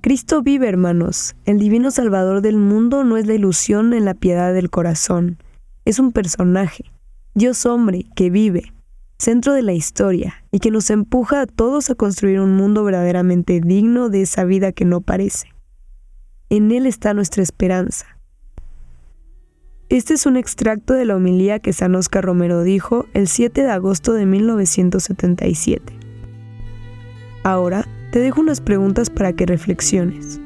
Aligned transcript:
Cristo 0.00 0.42
vive, 0.42 0.68
hermanos. 0.68 1.34
El 1.44 1.58
divino 1.58 1.90
Salvador 1.90 2.40
del 2.40 2.56
mundo 2.56 3.02
no 3.02 3.16
es 3.16 3.26
la 3.26 3.34
ilusión 3.34 3.92
en 3.92 4.04
la 4.04 4.14
piedad 4.14 4.54
del 4.54 4.70
corazón. 4.70 5.38
Es 5.84 5.98
un 5.98 6.12
personaje, 6.12 6.84
Dios 7.34 7.66
hombre, 7.66 8.04
que 8.14 8.30
vive, 8.30 8.72
centro 9.18 9.52
de 9.54 9.62
la 9.62 9.72
historia, 9.72 10.44
y 10.52 10.60
que 10.60 10.70
nos 10.70 10.90
empuja 10.90 11.40
a 11.40 11.46
todos 11.46 11.90
a 11.90 11.96
construir 11.96 12.38
un 12.38 12.54
mundo 12.54 12.84
verdaderamente 12.84 13.60
digno 13.60 14.08
de 14.08 14.22
esa 14.22 14.44
vida 14.44 14.70
que 14.70 14.84
no 14.84 15.00
parece. 15.00 15.48
En 16.48 16.70
Él 16.70 16.86
está 16.86 17.12
nuestra 17.12 17.42
esperanza. 17.42 18.06
Este 19.88 20.14
es 20.14 20.26
un 20.26 20.36
extracto 20.36 20.94
de 20.94 21.06
la 21.06 21.16
homilía 21.16 21.58
que 21.58 21.72
San 21.72 21.96
Oscar 21.96 22.22
Romero 22.22 22.62
dijo 22.62 23.06
el 23.14 23.26
7 23.26 23.62
de 23.62 23.70
agosto 23.70 24.12
de 24.12 24.26
1977. 24.26 25.92
Ahora 27.42 27.84
te 28.10 28.20
dejo 28.20 28.40
unas 28.40 28.60
preguntas 28.60 29.10
para 29.10 29.32
que 29.32 29.46
reflexiones. 29.46 30.40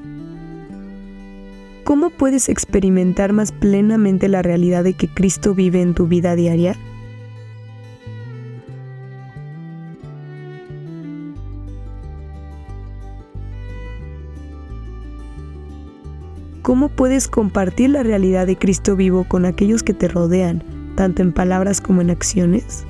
¿Cómo 1.85 2.11
puedes 2.11 2.49
experimentar 2.49 3.33
más 3.33 3.53
plenamente 3.53 4.29
la 4.29 4.43
realidad 4.43 4.85
de 4.85 4.95
que 4.95 5.09
Cristo 5.09 5.55
vive 5.55 5.81
en 5.81 5.95
tu 5.95 6.07
vida 6.07 6.35
diaria? 6.35 6.77
¿Cómo 16.63 16.89
puedes 16.89 17.27
compartir 17.27 17.91
la 17.91 18.05
realidad 18.05 18.47
de 18.47 18.57
Cristo 18.57 18.95
vivo 18.95 19.25
con 19.25 19.45
aquellos 19.45 19.83
que 19.83 19.95
te 19.95 20.07
rodean, 20.07 20.63
tanto 20.95 21.21
en 21.21 21.33
palabras 21.33 21.81
como 21.81 22.01
en 22.01 22.11
acciones? 22.11 22.87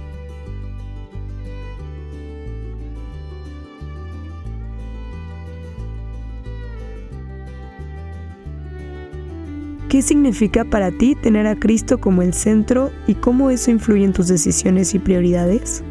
¿Qué 9.92 10.00
significa 10.00 10.64
para 10.64 10.90
ti 10.90 11.14
tener 11.14 11.46
a 11.46 11.54
Cristo 11.54 11.98
como 12.00 12.22
el 12.22 12.32
centro 12.32 12.90
y 13.06 13.14
cómo 13.14 13.50
eso 13.50 13.70
influye 13.70 14.06
en 14.06 14.14
tus 14.14 14.26
decisiones 14.26 14.94
y 14.94 14.98
prioridades? 14.98 15.84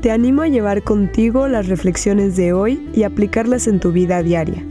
Te 0.00 0.12
animo 0.12 0.42
a 0.42 0.46
llevar 0.46 0.84
contigo 0.84 1.48
las 1.48 1.66
reflexiones 1.66 2.36
de 2.36 2.52
hoy 2.52 2.88
y 2.94 3.02
aplicarlas 3.02 3.66
en 3.66 3.80
tu 3.80 3.90
vida 3.90 4.22
diaria. 4.22 4.64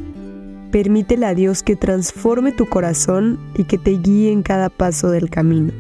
Permítele 0.72 1.26
a 1.26 1.34
Dios 1.34 1.64
que 1.64 1.76
transforme 1.76 2.54
tu 2.54 2.66
corazón 2.66 3.40
y 3.58 3.66
que 3.66 3.78
te 3.78 3.92
guíe 3.92 4.32
en 4.32 4.42
cada 4.42 4.70
paso 4.70 5.12
del 5.12 5.30
camino. 5.30 5.74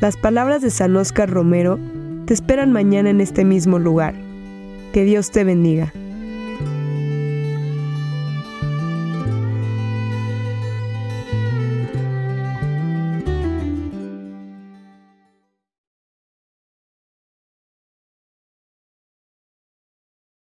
Las 0.00 0.16
palabras 0.16 0.62
de 0.62 0.70
San 0.70 0.96
Oscar 0.96 1.28
Romero 1.28 1.78
te 2.28 2.34
esperan 2.34 2.72
mañana 2.72 3.08
en 3.08 3.22
este 3.22 3.42
mismo 3.42 3.78
lugar. 3.78 4.12
Que 4.92 5.04
Dios 5.04 5.30
te 5.30 5.44
bendiga. 5.44 5.94